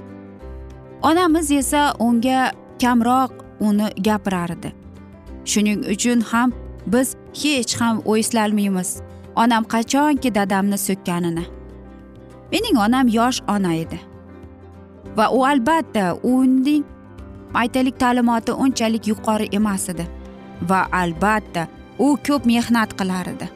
Onamiz 1.02 1.52
esa 1.52 1.94
unga 2.00 2.52
kamroq 2.82 3.32
uni 3.60 3.88
gapirar 4.08 4.50
edi. 4.58 4.74
Shuning 5.52 5.80
uchun 5.94 6.22
ham 6.32 6.54
biz 6.88 7.16
hech 7.42 7.82
ham 7.82 7.96
eslolmaymiz 8.16 8.90
onam 9.36 9.64
qachonki 9.74 10.36
dadamni 10.36 10.78
so'kkanini. 10.88 11.46
Mening 12.52 12.78
onam 12.86 13.08
yosh 13.08 13.40
ona 13.48 13.74
edi. 13.74 14.00
Va 15.18 15.30
u 15.38 15.44
albatta 15.46 16.06
uning 16.24 16.84
aytaylik 17.54 18.00
ta'limoti 18.00 18.52
unchalik 18.52 19.08
yuqori 19.08 19.48
emas 19.52 19.90
edi. 19.90 20.08
Va 20.70 20.88
albatta 20.92 21.68
u 22.00 22.18
ko'p 22.28 22.46
mehnat 22.46 22.98
qilar 23.00 23.28
edi. 23.34 23.50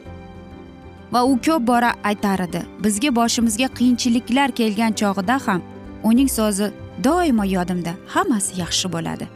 Va 1.12 1.24
u 1.24 1.38
ko'p 1.46 1.66
bora 1.66 1.94
aytar 2.04 2.40
edi. 2.46 2.62
Bizga 2.84 3.10
boshimizga 3.16 3.68
qiyinchiliklar 3.78 4.50
kelgan 4.58 4.92
chog'ida 5.00 5.36
ham 5.46 5.60
uning 6.02 6.30
so'zi 6.38 6.72
doimo 7.04 7.44
yodimda 7.56 7.92
hammasi 8.14 8.60
yaxshi 8.62 8.92
bo'ladi. 8.94 9.26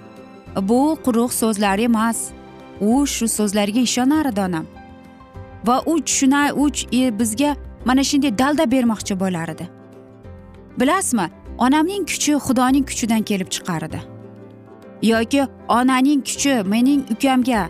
Bu 0.69 0.81
quruq 1.05 1.33
so'zlar 1.41 1.79
emas. 1.89 2.19
U 2.81 3.07
shu 3.07 3.27
so'zlarga 3.29 3.81
ishonar 3.89 4.27
edi 4.33 4.41
onam. 4.41 4.67
Va 5.67 5.83
u 5.87 6.01
tushuna 6.01 6.53
u 6.55 6.69
e 6.93 7.19
bizga 7.19 7.57
mana 7.85 8.05
shunday 8.05 8.39
dalda 8.39 8.65
bermoqchi 8.75 9.21
bo'lar 9.21 9.49
edi 9.55 9.69
bilasizmi 10.81 11.27
onamning 11.59 12.05
kuchi 12.11 12.33
xudoning 12.47 12.85
kuchidan 12.91 13.23
kelib 13.31 13.49
chiqar 13.55 13.83
edi 13.89 14.01
yoki 15.13 15.43
onaning 15.69 16.21
kuchi 16.29 16.53
mening 16.73 17.03
ukamga 17.15 17.63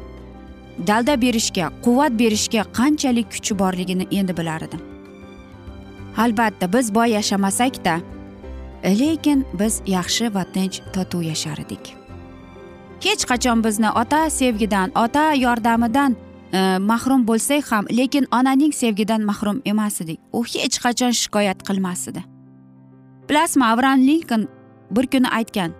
dalda 0.88 1.14
berishga 1.24 1.66
quvvat 1.84 2.12
berishga 2.22 2.62
qanchalik 2.78 3.28
kuchi 3.34 3.58
borligini 3.58 4.06
endi 4.10 4.36
bilar 4.36 4.60
edim 4.68 4.82
albatta 6.16 6.72
biz 6.72 6.94
boy 6.94 7.08
yashamasakda 7.18 7.94
lekin 8.84 9.44
biz 9.58 9.82
yaxshi 9.86 10.34
va 10.34 10.44
tinch 10.54 10.80
totuv 10.92 11.22
yashar 11.22 11.58
edik. 11.58 11.96
Hech 13.04 13.24
qachon 13.30 13.64
bizni 13.64 13.90
ota 13.90 14.30
sevgidan 14.30 14.92
ota 15.04 15.32
yordamidan 15.34 16.16
E, 16.54 16.78
mahrum 16.78 17.26
bo'lsak 17.26 17.72
ham 17.72 17.84
lekin 17.98 18.26
onaning 18.38 18.72
sevgidan 18.74 19.22
mahrum 19.30 19.62
emas 19.64 20.00
edik. 20.00 20.20
U 20.32 20.44
hech 20.44 20.76
qachon 20.84 21.12
shikoyat 21.20 21.58
qilmas 21.68 22.08
edi. 22.10 22.22
Bilasizmi 23.28 23.64
avram 23.64 23.98
linkoln 24.08 24.48
bir 24.90 25.06
kuni 25.12 25.28
aytgan 25.38 25.72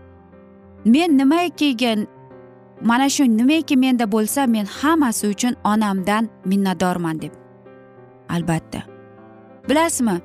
men 0.85 1.19
nimakiga 1.19 1.93
mana 2.83 3.09
shu 3.09 3.25
nimaki 3.25 3.77
menda 3.77 4.07
bo'lsa 4.13 4.47
men 4.47 4.67
hammasi 4.67 5.29
uchun 5.35 5.55
onamdan 5.65 6.29
minnatdorman 6.45 7.23
deb. 7.23 7.33
Albatta. 8.29 8.81
Bilasizmi 9.69 10.21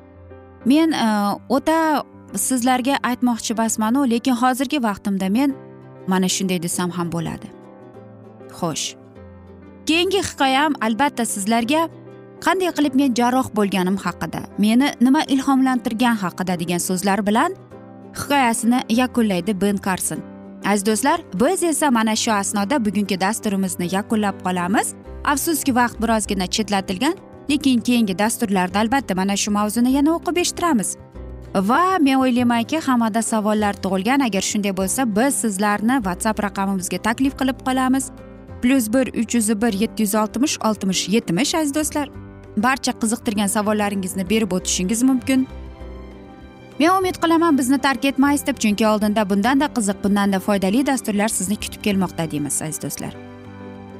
men 0.66 0.92
e, 0.92 1.08
o'ta 1.50 2.04
sizlarga 2.36 2.96
aytmoqchi 3.10 3.54
emasmanu 3.54 4.10
lekin 4.10 4.36
hozirgi 4.42 4.84
vaqtimda 4.84 5.30
men 5.30 5.56
mana 6.08 6.28
shunday 6.36 6.60
desam 6.64 6.90
ham 6.98 7.12
bo'ladi. 7.12 7.48
Xo'sh. 8.60 9.09
Keyingi 9.90 10.22
hikoyam 10.30 10.74
albatta 10.86 11.26
sizlarga 11.26 11.82
qanday 12.46 12.72
qilib 12.78 12.96
men 13.02 13.14
jarroh 13.20 13.48
bo'lganim 13.58 13.98
haqida 14.06 14.42
meni 14.66 14.88
nima 15.06 15.22
ilhomlantirgan 15.36 16.18
haqida 16.24 16.60
degan 16.62 16.82
so'zlar 16.90 17.20
bilan 17.30 17.56
hikoyasini 18.20 18.80
yakunlaydi 19.02 19.62
ben 19.62 19.78
karson 19.88 20.20
aziz 20.66 20.86
do'stlar 20.86 21.22
biz 21.42 21.64
esa 21.64 21.92
mana 21.92 22.16
shu 22.16 22.32
asnoda 22.32 22.86
bugungi 22.86 23.22
dasturimizni 23.22 23.88
yakunlab 23.96 24.38
qolamiz. 24.46 24.94
Afsuski 25.26 25.76
vaqt 25.76 26.02
birozgina 26.02 26.48
chetlatilgan 26.48 27.16
lekin 27.50 27.80
keyingi 27.80 28.20
dasturlarda 28.20 28.80
albatta 28.80 29.16
mana 29.16 29.36
shu 29.38 29.52
mavzuni 29.52 29.92
yana 29.98 30.10
o'qib 30.18 30.38
eshittiramiz. 30.44 30.90
Va 31.56 31.84
men 32.06 32.16
o'ylaymanki 32.24 32.78
hammada 32.88 33.22
savollar 33.22 33.74
tug'ilgan. 33.84 34.20
Agar 34.28 34.42
shunday 34.52 34.74
bo'lsa 34.80 35.02
biz 35.18 35.34
sizlarni 35.44 35.96
whatsapp 36.06 36.44
raqamimizga 36.48 36.98
taklif 37.08 37.34
qilib 37.40 37.60
qolamiz. 37.68 38.12
Plyus 38.62 38.94
bir 38.94 39.08
uch 39.22 39.36
yuz 39.36 39.50
bir 39.62 39.74
yetti 39.74 40.04
yuz 40.04 40.16
oltmish 40.16 40.58
oltmish 40.66 41.10
yetmish 41.10 41.56
aziz 41.56 41.76
do'stlar. 41.76 42.10
Barcha 42.58 42.92
qiziqtirgan 42.92 43.48
savollaringizni 43.48 44.30
berib 44.30 44.52
o'tishingiz 44.52 45.04
mumkin. 45.04 45.48
Men 46.80 46.90
umid 46.98 47.16
qilaman 47.24 47.58
bizni 47.58 47.78
tark 47.78 48.06
etmaysiz 48.06 48.48
deb 48.48 48.58
chunki 48.58 48.88
oldinda 48.88 49.30
bundanda 49.30 49.66
qiziq 49.78 50.04
bundanda 50.04 50.40
foydali 50.40 50.86
dasturlar 50.86 51.28
sizni 51.28 51.56
kutib 51.56 51.82
kelmoqda 51.84 52.32
deymiz 52.32 52.62
aziz 52.62 52.82
do'stlar. 52.82 53.14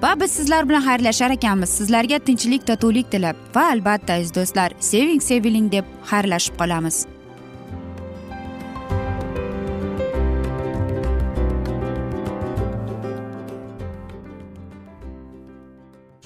Va 0.04 0.16
biz 0.22 0.32
sizlar 0.32 0.70
bilan 0.70 0.82
xayrlashar 0.82 1.32
ekanmiz. 1.32 1.70
Sizlarga 1.70 2.20
tinchlik 2.20 2.68
totuvlik 2.68 3.12
tilab 3.12 3.36
va 3.56 3.64
albatta 3.72 4.14
aziz 4.14 4.36
do'stlar 4.36 4.76
seving 4.80 5.22
seviling 5.22 5.72
deb 5.72 5.86
xayrlashib 6.12 6.56
qolamiz. 6.62 7.06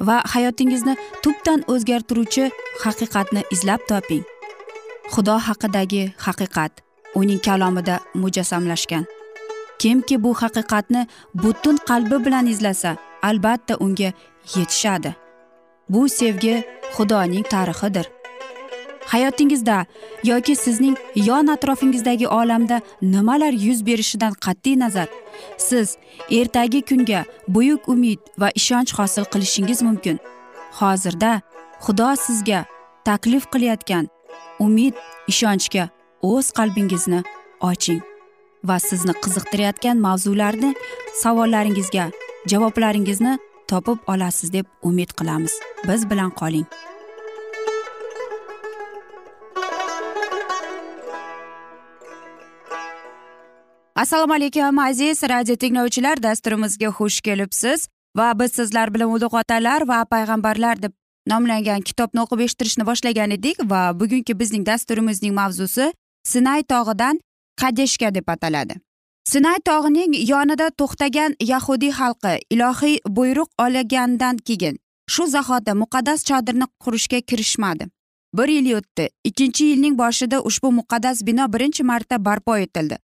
va 0.00 0.22
hayotingizni 0.34 0.96
tubdan 1.22 1.64
o'zgartiruvchi 1.72 2.50
haqiqatni 2.84 3.42
izlab 3.54 3.80
toping. 3.88 4.24
Xudo 5.12 5.36
haqidagi 5.48 6.02
haqiqat 6.26 6.72
uning 7.14 7.40
kalomida 7.46 7.96
mujassamlashgan. 8.14 9.04
Kimki 9.78 10.22
bu 10.24 10.34
haqiqatni 10.42 11.06
butun 11.42 11.76
qalbi 11.88 12.24
bilan 12.24 12.46
izlasa 12.46 12.96
albatta 13.22 13.74
unga 13.84 14.10
yetishadi. 14.54 15.14
Bu 15.88 16.08
sevgi 16.08 16.54
xudoning 16.96 17.44
tarixidir. 17.52 18.06
Hayotingizda 19.12 19.86
yoki 20.24 20.56
sizning 20.56 20.96
yon 21.14 21.46
atrofingizdagi 21.46 22.28
olamda 22.28 22.80
nimalar 23.02 23.52
yuz 23.52 23.86
berishidan 23.86 24.32
qat'iy 24.32 24.78
nazar? 24.78 25.08
Siz 25.58 25.96
ertagi 26.30 26.82
kunga 26.82 27.24
buyuk 27.48 27.88
umid 27.88 28.18
va 28.38 28.50
ishonch 28.54 28.92
hosil 28.98 29.24
qilishingiz 29.24 29.82
mumkin. 29.82 30.18
Hozirda 30.80 31.40
xudo 31.84 32.16
sizga 32.16 32.64
taklif 33.04 33.44
qilayotgan 33.52 34.08
umid 34.58 34.94
ishonchga 35.28 35.88
o'z 36.22 36.46
qalbingizni 36.58 37.20
oching 37.60 38.00
va 38.68 38.76
sizni 38.88 39.14
qiziqtirayotgan 39.24 39.96
mavzularni 40.06 40.70
savollaringizga 41.22 42.06
javoblaringizni 42.52 43.38
topib 43.68 43.98
olasiz 44.12 44.52
deb 44.52 44.66
umid 44.82 45.10
qilamiz. 45.18 45.52
Biz 45.88 46.10
bilan 46.10 46.30
qoling. 46.40 46.66
Assalomu 53.96 54.32
alaykum 54.34 54.78
aziz 54.78 55.22
radio 55.22 55.56
tinglovchilar 55.56 56.22
dasturimizga 56.22 56.86
xush 56.86 57.20
kelibsiz 57.20 57.88
va 58.16 58.38
biz 58.38 58.52
sizlar 58.52 58.94
bilan 58.94 59.10
ulug' 59.16 59.36
otalar 59.40 59.88
va 59.88 60.04
payg'ambarlar 60.04 60.82
deb 60.82 60.92
nomlangan 61.26 61.80
kitobni 61.80 62.20
o'qib 62.24 62.40
eshittirishni 62.46 62.86
boshlagan 62.86 63.30
edik 63.36 63.60
va 63.72 63.82
bugungi 64.00 64.38
bizning 64.40 64.66
dasturimizning 64.66 65.34
mavzusi 65.34 65.92
sinay 66.32 66.62
tog'idan 66.62 67.20
kadeshka 67.60 68.14
deb 68.14 68.28
ataladi. 68.34 68.74
Sinay 69.32 69.58
tog'ining 69.70 70.18
yonida 70.30 70.68
to'xtagan 70.80 71.38
yahudiy 71.52 71.92
xalqi 72.00 72.34
ilohiy 72.50 72.98
buyruq 73.08 73.50
olgandan 73.64 74.36
keyin 74.36 74.76
shu 75.12 75.26
zahoti 75.36 75.72
muqaddas 75.82 76.20
chodirni 76.28 76.66
qurishga 76.84 77.20
kirishmadi. 77.20 77.84
Bir 78.36 78.48
yil 78.48 78.74
o'tdi 78.78 79.08
ikkinchi 79.24 79.64
yilning 79.70 79.98
boshida 80.02 80.42
ushbu 80.48 80.68
muqaddas 80.80 81.26
bino 81.26 81.52
birinchi 81.52 81.82
marta 81.90 82.24
barpo 82.24 82.56
etildi. 82.66 82.98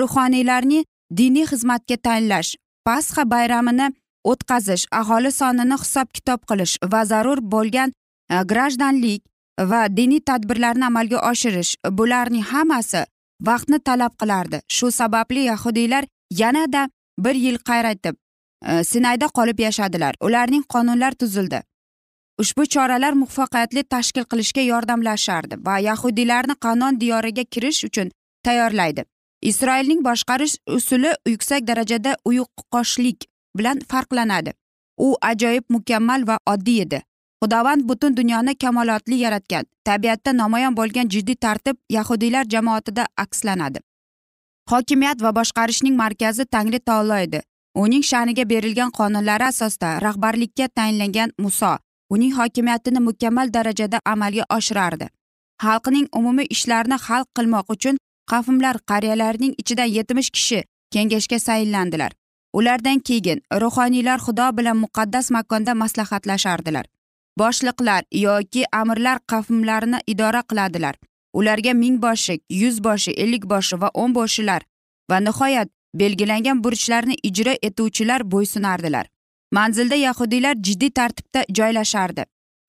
Ruhoniylarni 0.00 0.84
diniy 1.18 1.46
xizmatga 1.52 1.96
tayinlash 2.06 2.56
pasxa 2.86 3.30
bayramini 3.34 3.92
o'tkazish 4.30 4.86
aholi 5.00 5.32
sonini 5.40 5.76
hisob 5.82 6.08
kitob 6.16 6.40
qilish 6.50 6.74
va 6.92 7.04
zarur 7.04 7.38
bo'lgan 7.54 7.92
e, 7.92 8.42
grajdanlik 8.50 9.22
va 9.70 9.80
diniy 9.98 10.22
tadbirlarni 10.30 10.84
amalga 10.90 11.18
oshirish 11.30 11.76
bularning 11.98 12.46
hammasi 12.52 13.04
vaqtni 13.48 13.78
talab 13.88 14.12
qilardi. 14.20 14.60
Shu 14.68 14.90
sababli 14.90 15.44
yahudiylar 15.50 16.04
yanada 16.30 16.88
bir 17.18 17.34
yil 17.34 17.58
qayraytib 17.68 18.16
e, 18.16 18.84
sinayda 18.84 19.26
qolib 19.38 19.58
yashadilar. 19.66 20.14
Ularning 20.20 20.64
qonunlar 20.74 21.12
tuzildi. 21.12 21.62
Ushbu 22.38 22.66
choralar 22.74 23.12
muvaffaqiyatli 23.12 23.82
tashkil 23.94 24.24
qilishga 24.30 24.62
yordamlashardi 24.72 25.60
va 25.66 25.78
yahudiylarni 25.78 26.54
qanon 26.66 27.00
diyoriga 27.00 27.44
kirish 27.44 27.84
uchun 27.88 28.10
tayyorlaydi. 28.42 29.04
Isroilning 29.50 30.02
boshqarish 30.04 30.56
usuli 30.76 31.10
yuksak 31.28 31.66
darajada 31.68 32.16
uyuqqoshlik 32.24 33.26
bilan 33.56 33.80
farqlanadi. 33.90 34.52
U 34.98 35.08
ajoyib 35.30 35.64
mukammal 35.68 36.26
va 36.26 36.38
oddiy 36.52 36.82
edi. 36.82 37.00
Xudovand 37.42 37.82
butun 37.88 38.16
dunyoni 38.16 38.54
kamolotli 38.56 39.16
yaratgan 39.24 39.64
tabiatda 39.84 40.32
namoyon 40.32 40.76
bo'lgan 40.76 41.08
jiddiy 41.14 41.36
tartib 41.36 41.76
yahudiylar 41.90 42.44
jamoatida 42.54 43.06
akslanadi. 43.16 43.80
Hokimiyat 44.70 45.22
va 45.22 45.32
boshqarishning 45.38 45.96
markazi 45.96 46.46
tangri 46.46 46.80
taolo 46.80 47.18
edi. 47.26 47.40
Uning 47.74 48.04
sha'niga 48.10 48.44
berilgan 48.52 48.90
qonunlari 48.98 49.44
asosida 49.44 49.98
rahbarlikka 50.06 50.68
tayinlangan 50.76 51.32
muso 51.38 51.76
uning 52.10 52.32
hokimiyatini 52.38 53.00
mukammal 53.08 53.52
darajada 53.54 54.00
amalga 54.04 54.44
oshirardi. 54.56 55.08
Xalqning 55.64 56.06
umumiy 56.18 56.46
ishlarini 56.50 56.98
hal 57.06 57.24
qilmoq 57.36 57.66
uchun 57.76 57.96
qavmlar 58.30 58.76
qariyalarning 58.90 59.54
ichidan 59.62 59.90
yetmish 59.96 60.30
kishi 60.36 60.60
kengashga 60.92 61.38
saylandilar 61.38 62.12
ulardan 62.58 62.98
keyin 63.08 63.42
ruhoniylar 63.62 64.18
xudo 64.26 64.46
bilan 64.56 64.76
muqaddas 64.84 65.30
makonda 65.30 65.74
maslahatlashardilar. 65.74 66.86
Boshliqlar 67.38 68.02
yoki 68.12 68.62
amirlar 68.72 69.18
qavmlarni 69.32 69.98
idora 70.06 70.42
qiladilar. 70.50 70.94
Ularga 71.38 71.72
mingboshi 71.74 72.40
yuzboshi 72.50 73.10
ellikboshi 73.22 73.80
va 73.80 73.88
o'nboshilar 74.02 74.62
va 75.10 75.18
nihoyat 75.20 75.68
belgilangan 75.94 76.64
burchlarni 76.64 77.16
ijro 77.22 77.54
etuvchilar 77.62 78.20
bo'ysunardilar 78.32 79.06
manzilda 79.58 79.94
yahudiylar 79.94 80.54
jiddiy 80.66 80.90
tartibda 80.98 81.44
joylashardi 81.58 82.24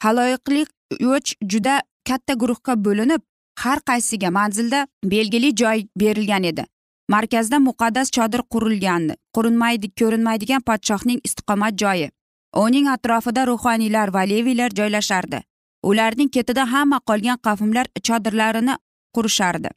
haloyiqlik 0.06 0.70
yo'ch 1.08 1.34
juda 1.54 1.76
katta 2.10 2.34
guruhga 2.42 2.76
bo'linib 2.88 3.22
har 3.64 3.80
qaysiga 3.90 4.32
manzilda 4.32 4.88
belgili 5.04 5.56
joy 5.56 5.88
berilgan 6.00 6.44
edi. 6.44 6.66
Markazda 7.10 7.60
muqaddas 7.60 8.12
chodir 8.12 8.42
qurilgandi. 8.54 9.16
Qurinmaydi 9.36 9.92
ko'rinmaydigan 10.00 10.62
podshohning 10.62 11.20
istiqomat 11.24 11.78
joyi. 11.78 12.10
Uning 12.56 12.88
atrofida 12.90 13.48
ruhoniylar 13.48 14.14
va 14.14 14.22
leviylar 14.22 14.70
joylashardi. 14.70 15.42
Ularning 15.84 16.30
ketida 16.30 16.72
hamma 16.72 17.00
qolgan 17.10 17.38
qavmlar 17.38 17.86
chodirlarini 18.08 18.78
qurishardi. 19.14 19.70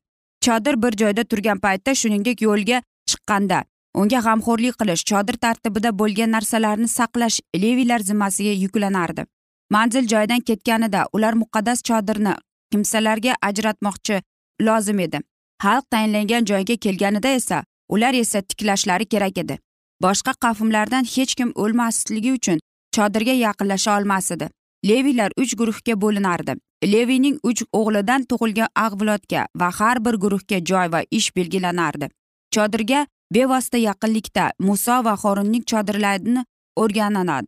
Chodir 0.44 0.82
bir 0.82 0.92
joyda 1.02 1.24
turgan 1.24 1.58
paytda 1.60 1.94
shuningdek 1.94 2.42
yo'lga 2.42 2.82
chiqqanda 3.10 3.64
unga 3.94 4.20
g'amxo'rlik 4.26 4.74
qilish 4.80 5.04
chodir 5.10 5.36
tartibida 5.44 5.90
bo'lgan 6.00 6.30
narsalarni 6.36 6.88
saqlash 6.88 7.40
leviylar 7.62 7.98
zimmasiga 7.98 8.52
yuklanardi. 8.64 9.24
Manzil 9.70 10.06
joydan 10.12 10.40
ketganida 10.40 11.06
ular 11.12 11.34
muqaddas 11.42 11.82
chodirni 11.88 12.34
kimsalarga 12.72 13.36
ajratmoqchi 13.42 14.22
lozim 14.60 14.98
edi. 14.98 15.20
Xalq 15.62 15.84
tayinlangan 15.90 16.44
joyga 16.44 16.76
kelganida 16.76 17.28
esa 17.28 17.64
ular 17.88 18.14
esa 18.14 18.42
tiklashlari 18.42 19.06
kerak 19.06 19.38
edi. 19.38 19.58
Boshqa 20.02 20.32
qavmlardan 20.44 21.04
hech 21.14 21.34
kim 21.34 21.52
o'lmasligi 21.54 22.32
uchun 22.32 22.58
chodirga 22.96 23.34
yaqinlasha 23.46 23.98
olmas 23.98 24.30
edi 24.30 24.48
leviylar 24.84 25.32
uch 25.36 25.54
guruhga 25.56 26.00
bo'linardi. 26.00 26.54
Leviyning 26.84 27.38
uch 27.42 27.62
o'g'lidan 27.72 28.24
tug'ilgan 28.30 28.68
avlodga 28.76 29.46
va 29.60 29.70
har 29.78 30.04
bir 30.04 30.14
guruhga 30.24 30.58
joy 30.64 30.92
va 30.92 31.02
ish 31.10 31.36
belgilanardi. 31.36 32.08
Chodirga 32.54 33.06
bevosita 33.34 33.78
yaqinlikda 33.78 34.52
muso 34.58 35.04
va 35.04 35.14
xorinning 35.22 35.64
chodirlarini 35.70 36.44
o'rganadi 36.76 37.46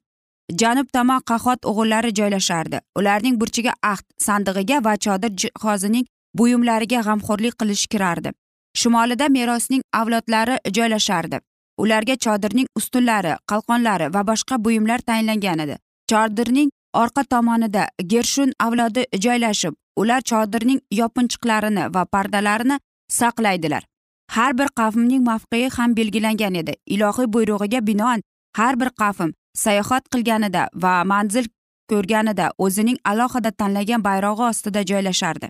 janub 0.59 0.89
tomon 0.93 1.21
qahot 1.31 1.67
o'g'illari 1.71 2.11
joylashardi. 2.15 2.81
Ularning 2.99 3.37
burchiga 3.41 3.73
ahd 3.83 4.05
sandig'iga 4.27 4.85
va 4.85 4.97
chodir 4.97 5.31
jihozining 5.43 6.07
buyumlariga 6.39 7.01
g'amxo'rlik 7.07 7.55
qilish 7.61 7.87
kirardi. 7.93 8.33
Shimolida 8.81 9.29
merosning 9.29 9.83
avlodlari 9.93 10.57
joylashardi. 10.77 11.41
Ularga 11.79 12.17
chodirning 12.25 12.67
ustunlari 12.77 13.37
qalqonlari 13.51 14.15
va 14.15 14.23
boshqa 14.31 14.65
buyumlar 14.65 14.99
tayinlangan 14.99 15.59
edi. 15.65 15.77
Chodirning 16.11 16.71
orqa 17.03 17.25
tomonida 17.25 17.89
gershun 18.13 18.53
avlodi 18.67 19.05
joylashib 19.25 19.75
ular 19.97 20.21
chodirning 20.31 20.81
yopinchiqlarini 21.01 21.95
va 21.95 22.05
pardalarini 22.05 22.81
saqlaydilar. 23.19 23.83
Har 24.31 24.59
bir 24.59 24.69
qavmning 24.81 25.23
mavqei 25.31 25.69
ham 25.77 25.97
belgilangan 25.97 26.55
edi. 26.55 26.75
Ilohiy 26.87 27.33
buyrug'iga 27.35 27.87
binoan 27.87 28.21
har 28.57 28.81
bir 28.81 28.91
qavm 29.01 29.33
sayohat 29.55 30.05
qilganida 30.13 30.69
va 30.75 31.05
manzil 31.05 31.47
ko'rganida 31.91 32.51
o'zining 32.59 32.99
alohida 33.05 33.51
tanlagan 33.51 34.05
bayrog'i 34.09 34.43
ostida 34.51 34.83
joylashardi. 34.91 35.49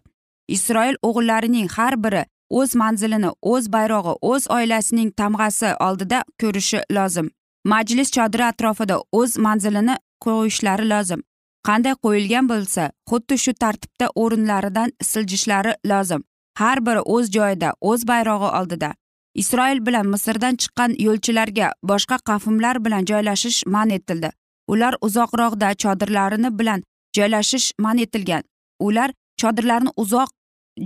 Isroil 0.49 0.97
o'g'illarining 1.09 1.69
har 1.77 1.95
biri 2.05 2.23
o'z 2.51 2.75
manzilini 2.83 3.31
o'z 3.53 3.73
bayrog'i 3.75 4.15
o'z 4.31 4.47
oilasining 4.57 5.11
tamg'asi 5.21 5.75
oldida 5.87 6.23
ko'rishi 6.41 6.81
lozim. 6.97 7.31
Majlis 7.73 8.11
chodiri 8.17 8.45
atrofida 8.45 8.97
o'z 9.13 9.37
manzilini 9.47 9.97
qo'yishlari 10.25 10.89
lozim. 10.93 11.21
Qanday 11.69 11.95
qo'yilgan 12.05 12.49
bo'lsa 12.53 12.91
xuddi 13.11 13.37
shu 13.45 13.53
tartibda 13.63 14.07
o'rinlaridan 14.23 14.93
siljishlari 15.11 15.75
lozim. 15.93 16.25
Har 16.61 16.79
biri 16.87 17.03
o'z 17.15 17.31
joyida 17.37 17.73
o'z 17.81 18.07
bayrog'i 18.11 18.49
oldida. 18.61 18.91
Isroil 19.35 19.87
bilan 19.87 20.07
misrdan 20.07 20.57
chiqqan 20.57 20.95
yo'lchilarga 21.07 21.73
boshqa 21.83 22.19
qavmlar 22.29 22.85
bilan 22.85 23.05
joylashish 23.05 23.67
man 23.67 23.91
etildi. 23.91 24.31
Ular 24.69 24.95
uzoqroqda 25.01 25.75
chodirlarini 25.83 26.59
bilan 26.59 26.83
joylashish 27.17 27.73
man 27.79 27.99
etilgan. 27.99 28.43
Ular 28.81 29.11
chodirlarni 29.41 29.91
uzoq 29.97 30.31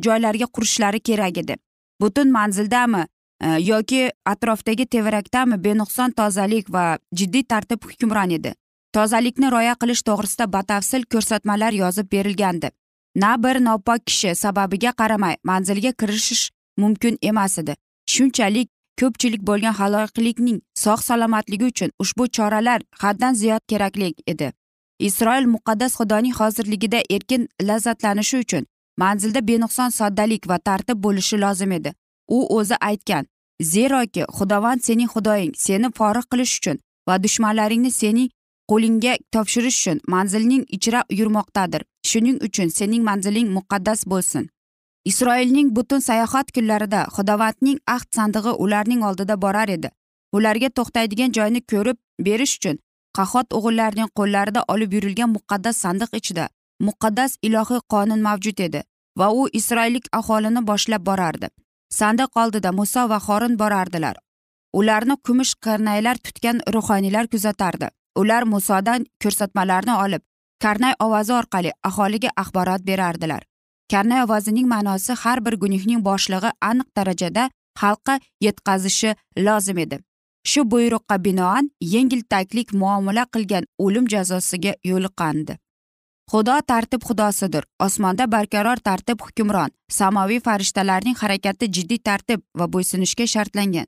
joylarga 0.06 0.46
qurishlari 0.46 1.00
kerak 1.00 1.38
edi. 1.38 1.56
Butun 2.00 2.32
manzildami 2.32 3.06
e, 3.40 3.48
yoki 3.48 4.10
atrofdagi 4.26 4.86
tevarakdami 4.86 5.64
benuqson 5.64 6.10
tozalik 6.10 6.72
va 6.72 6.98
jiddiy 7.12 7.44
tartib 7.44 7.84
hukmron 7.84 8.30
edi. 8.30 8.54
Tozalikni 8.94 9.50
rioya 9.50 9.74
qilish 9.74 10.02
to'g'risida 10.08 10.46
batafsil 10.52 11.04
ko'rsatmalar 11.12 11.72
yozib 11.72 12.10
berilgandi. 12.12 12.70
Na 13.16 13.36
bir 13.42 13.60
nopok 13.64 14.06
kishi 14.06 14.34
sababiga 14.34 14.92
qaramay 14.92 15.36
manzilga 15.50 15.92
kirishish 15.92 16.50
mumkin 16.78 17.18
emas 17.22 17.58
edi. 17.58 17.74
Shunchalik 18.14 18.68
ko'pchilik 19.00 19.42
bo'lgan 19.48 19.74
haloyiqlikning 19.80 20.58
sog' 20.84 21.02
salomatligi 21.08 21.64
uchun 21.72 21.90
ushbu 22.02 22.24
choralar 22.36 22.80
haddan 23.02 23.34
ziyod 23.40 23.62
kerakli 23.70 24.14
edi. 24.32 24.52
Isroil 24.98 25.46
muqaddas 25.54 25.92
xudoning 25.98 26.34
hozirligida 26.40 27.00
erkin 27.10 27.48
lazzatlanishi 27.68 28.36
uchun 28.44 28.66
manzilda 29.02 29.40
benuqson 29.48 29.90
soddalik 29.98 30.48
va 30.48 30.58
tartib 30.58 30.98
bo'lishi 31.04 31.40
lozim 31.44 31.72
edi. 31.72 31.94
U 32.36 32.38
o'zi 32.58 32.76
aytgan 32.90 33.26
zeroki 33.72 34.22
xudovand 34.36 34.80
sening 34.86 35.10
xudoying 35.14 35.52
seni 35.66 35.88
forig' 35.98 36.30
qilish 36.32 36.54
uchun 36.58 36.78
va 37.08 37.22
dushmanlaringni 37.24 37.90
sening 37.90 38.30
qo'lingga 38.70 39.12
topshirish 39.32 39.78
uchun 39.80 40.00
manzilning 40.14 40.64
ichra 40.76 41.00
yurmoqdadir. 41.18 41.82
Shuning 42.10 42.38
uchun 42.46 42.68
sening 42.78 43.02
manziling 43.10 43.48
muqaddas 43.56 44.00
bo'lsin. 44.12 44.48
Isroilning 45.04 45.68
butun 45.76 46.00
sayohat 46.00 46.52
kunlarida 46.56 47.00
xudovandning 47.16 47.78
ahd 47.94 48.08
sandig'i 48.16 48.52
ularning 48.64 49.04
oldida 49.08 49.36
borar 49.42 49.68
edi. 49.68 49.90
Ularga 50.32 50.68
to'xtaydigan 50.78 51.34
joyni 51.36 51.60
ko'rib 51.72 51.98
berish 52.26 52.54
uchun 52.58 52.78
qahot 53.18 53.56
o'g'illarining 53.58 54.10
qo'llarida 54.18 54.64
olib 54.74 54.96
yurilgan 54.96 55.30
muqaddas 55.36 55.76
sandiq 55.84 56.16
ichida 56.20 56.48
muqaddas 56.88 57.36
ilohiy 57.48 57.82
qonun 57.92 58.24
mavjud 58.28 58.64
edi 58.66 58.82
va 59.18 59.30
u 59.38 59.46
isroillik 59.60 60.06
aholini 60.20 60.66
boshlab 60.70 61.06
borardi. 61.10 61.48
Sandiq 61.98 62.30
oldida 62.42 62.72
muso 62.72 63.08
va 63.08 63.18
xorin 63.26 63.58
borardilar. 63.62 64.16
Ularni 64.78 65.16
kumush 65.26 65.54
karnaylar 65.64 66.16
tutgan 66.24 66.60
ruhoniylar 66.74 67.26
kuzatardi. 67.32 67.88
Ular 68.20 68.42
musodan 68.54 69.06
ko'rsatmalarni 69.22 69.94
olib 70.04 70.22
karnay 70.62 70.94
ovozi 71.06 71.32
orqali 71.40 71.70
aholiga 71.88 72.30
axborot 72.42 72.82
berardilar. 72.90 73.42
Karnay 73.92 74.22
ovozining 74.24 74.66
ma'nosi 74.74 75.12
har 75.22 75.38
bir 75.46 75.54
gunohning 75.62 76.00
boshlig'i 76.08 76.50
aniq 76.70 76.88
darajada 76.96 77.50
xalqqa 77.80 78.14
yetkazishi 78.46 79.10
lozim 79.46 79.78
edi. 79.84 79.98
Shu 80.50 80.60
buyruqqa 80.70 81.16
binoan 81.24 81.70
yengiltaklik 81.94 82.72
muomala 82.80 83.24
qilgan 83.34 83.64
o'lim 83.84 84.08
jazosiga 84.14 84.72
yo'liqqandi 84.90 85.54
xudo 86.30 86.56
tartib 86.66 87.02
xudosidir 87.08 87.64
osmonda 87.86 88.24
barqaror 88.34 88.80
tartib 88.88 89.20
hukmron 89.24 89.70
samoviy 89.98 90.40
farishtalarning 90.46 91.16
harakati 91.22 91.68
jiddiy 91.76 92.00
tartib 92.08 92.40
va 92.58 92.66
bo'ysunishga 92.74 93.26
shartlangan. 93.34 93.86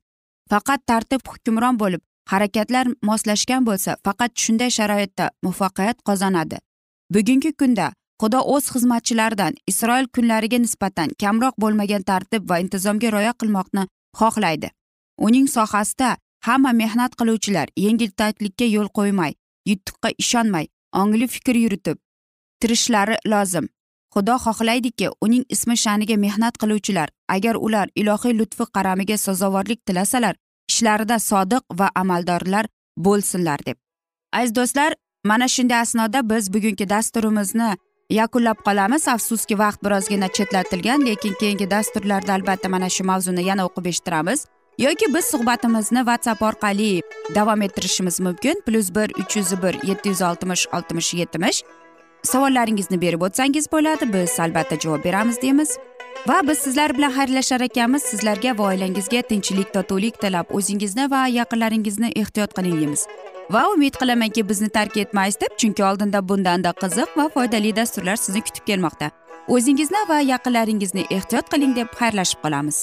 Faqat 0.50 0.80
tartib 0.90 1.22
hukmron 1.30 1.78
bo'lib 1.82 2.02
harakatlar 2.32 2.86
moslashgan 3.08 3.66
bo'lsa 3.68 3.96
faqat 4.06 4.32
shunday 4.42 4.70
sharoitda 4.78 5.30
muvaffaqiyat 5.44 6.02
qozonadi. 6.08 6.58
Bugungi 7.14 7.52
kunda 7.60 7.86
xudo 8.20 8.40
o'z 8.54 8.70
xizmatchilaridan 8.74 9.54
isroil 9.70 10.06
kunlariga 10.14 10.58
nisbatan 10.58 11.10
kamroq 11.22 11.54
bo'lmagan 11.62 12.02
tartib 12.10 12.48
va 12.50 12.58
intizomga 12.64 13.10
rioya 13.14 13.32
qilmoqni 13.40 13.82
xohlaydi. 14.20 14.68
Uning 15.26 15.46
sohasida 15.56 16.16
hamma 16.46 16.72
mehnat 16.82 17.12
qiluvchilar 17.20 17.68
yengiltaklikka 17.84 18.66
yo'l 18.76 18.88
qo'ymay 18.98 19.32
yutuqqa 19.70 20.08
ishonmay 20.22 20.66
ongli 21.02 21.26
fikr 21.34 21.56
yuritib 21.64 21.98
tirishlari 22.60 23.16
lozim. 23.32 23.66
Xudo 24.14 24.34
xohlaydiki 24.44 25.08
uning 25.24 25.44
ismi 25.54 25.76
sha'niga 25.84 26.16
mehnat 26.26 26.54
qiluvchilar 26.62 27.08
agar 27.36 27.54
ular 27.66 27.88
ilohiy 28.00 28.34
lutfi 28.38 28.64
qaramiga 28.76 29.16
sazovorlik 29.26 29.80
tilasalar 29.86 30.34
ishlarida 30.70 31.18
sodiq 31.30 31.62
va 31.78 31.88
amaldorlar 32.02 32.66
bo'lsinlar 33.06 33.60
deb. 33.66 33.76
Aziz 34.32 34.54
do'stlar 34.58 34.90
mana 35.30 35.48
shunday 35.54 35.80
asnoda 35.84 36.20
biz 36.30 36.44
bugungi 36.54 36.88
dasturimizni 36.94 37.70
yakunlab 38.10 38.62
qolamiz. 38.64 39.08
Afsuski 39.08 39.58
vaqt 39.58 39.84
birozgina 39.84 40.28
chetlatilgan 40.28 41.06
lekin 41.06 41.34
keyingi 41.40 41.70
dasturlarda 41.70 42.32
albatta 42.34 42.68
mana 42.68 42.88
shu 42.88 43.04
mavzuni 43.04 43.44
yana 43.44 43.66
o'qib 43.66 43.86
eshittiramiz. 43.86 44.46
Yoki 44.78 45.14
biz 45.14 45.24
suhbatimizni 45.24 45.98
whatsapp 45.98 46.42
orqali 46.42 47.02
davom 47.34 47.62
ettirishimiz 47.62 48.20
mumkin. 48.20 48.62
Plyus 48.66 48.94
bir 48.94 49.10
uch 49.20 49.36
yuz 49.36 49.62
bir 49.62 49.74
yetti 49.88 50.08
yuz 50.08 50.22
oltmish 50.22 50.66
oltmish 50.72 51.14
yetmish. 51.14 51.62
Savollaringizni 52.22 53.00
berib 53.00 53.22
o'tsangiz 53.22 53.72
bo'ladi. 53.72 54.12
Biz 54.12 54.40
albatta 54.40 54.76
javob 54.80 55.04
beramiz 55.04 55.42
deymiz. 55.42 55.78
Va 56.28 56.40
biz 56.48 56.58
sizlar 56.58 56.98
bilan 56.98 57.12
xayrlashar 57.12 57.60
ekanmiz. 57.60 58.02
Sizlarga 58.02 58.58
va 58.58 58.68
oilangizga 58.72 59.22
tinchlik 59.22 59.72
totuvlik 59.74 60.20
tilab 60.20 60.46
o'zingizni 60.50 61.10
va 61.10 61.26
yaqinlaringizni 61.26 62.12
ehtiyot 62.16 62.54
qiling 62.56 62.80
deymiz. 62.80 63.06
Va 63.50 63.62
umid 63.74 63.94
qilamanki 64.00 64.48
bizni 64.48 64.68
tark 64.68 64.96
etmaysiz 64.96 65.40
deb 65.40 65.54
chunki 65.60 65.84
oldinda 65.84 66.28
bundanda 66.28 66.72
qiziq 66.82 67.16
va 67.18 67.28
foydali 67.34 67.76
dasturlar 67.76 68.16
sizni 68.16 68.42
kutib 68.46 68.64
kelmoqda. 68.70 69.10
O'zingizni 69.48 70.02
va 70.08 70.20
yaqinlaringizni 70.32 71.06
ehtiyot 71.16 71.50
qiling 71.52 71.76
deb 71.76 71.88
xayrlashib 72.00 72.42
qolamiz. 72.44 72.78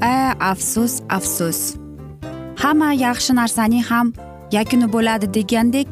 A 0.00 0.34
afsus 0.52 1.00
afsus. 1.08 1.60
Hamma 2.62 2.92
yaxshi 3.06 3.34
narsaning 3.40 3.84
ham 3.90 4.14
yakuni 4.58 4.92
bo'ladi 4.94 5.26
degandek 5.38 5.88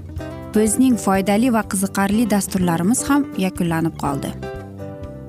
bizning 0.54 0.96
foydali 1.06 1.52
va 1.56 1.62
qiziqarli 1.74 2.30
dasturlarimiz 2.30 3.02
ham 3.10 3.26
yakunlanib 3.46 3.98
qoldi. 4.04 4.49